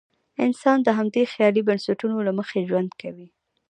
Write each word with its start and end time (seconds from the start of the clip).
انسان 0.45 0.77
د 0.83 0.87
همدې 0.97 1.23
خیالي 1.31 1.61
بنسټونو 1.67 2.17
له 2.27 2.31
مخې 2.39 2.67
ژوند 2.69 2.89
کوي. 3.01 3.27